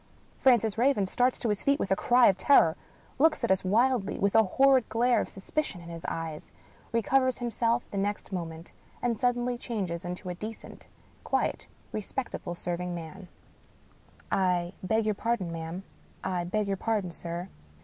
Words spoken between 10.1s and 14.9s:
a decent, quiet, respectable serv ing man. 220 WUkie Collins I